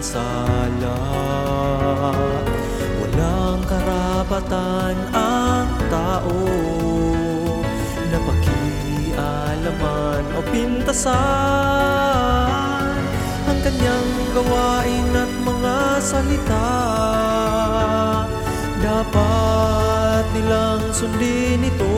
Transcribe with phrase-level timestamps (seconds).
[0.00, 0.96] sala.
[2.96, 6.40] Walang karapatan ang tao
[8.08, 11.12] Na pakialaman o pintasan
[13.44, 16.72] Ang kanyang gawain at mga salita.
[18.80, 21.96] Dapat nilang sundin ito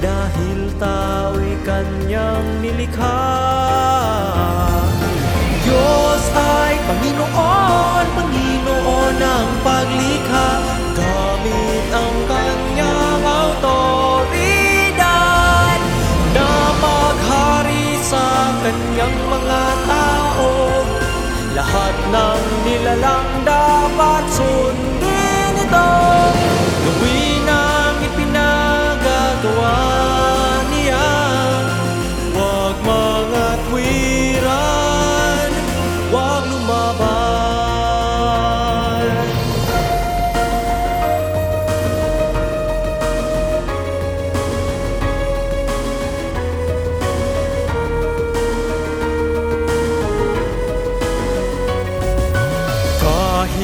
[0.00, 4.01] Dahil tao'y kanyang nilikha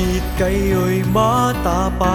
[0.08, 2.08] Kahit kayo'y matapang.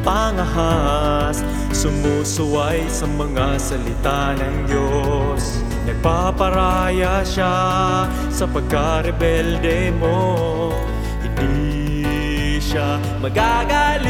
[0.00, 5.60] Pangahas Sumusuway sa mga salita ng Diyos.
[5.84, 10.72] Nagpaparaya siya sa pagkarebelde mo.
[11.20, 14.08] Hindi siya magagalit.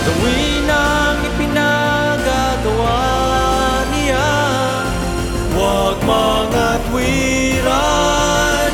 [0.10, 3.02] Gawin ang ipinagagawa
[3.94, 4.34] niya.
[5.54, 8.74] Huwag mga twiran,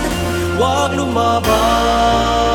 [0.56, 2.55] huwag lumaban